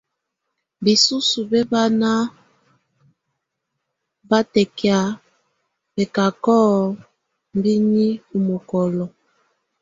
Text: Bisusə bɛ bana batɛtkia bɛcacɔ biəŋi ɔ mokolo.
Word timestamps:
Bisusə 0.83 1.39
bɛ 1.49 1.59
bana 1.71 2.11
batɛtkia 4.29 4.97
bɛcacɔ 5.93 6.57
biəŋi 7.61 8.07
ɔ 8.33 8.37
mokolo. 8.47 9.05